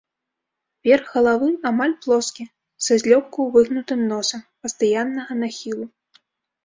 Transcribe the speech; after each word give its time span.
Верх 0.87 1.05
галавы 1.17 1.49
амаль 1.71 1.93
плоскі, 2.07 2.43
са 2.85 2.93
злёгку 3.03 3.47
выгнутым 3.59 3.99
носам, 4.15 4.41
пастаяннага 4.65 5.33
нахілу. 5.43 5.85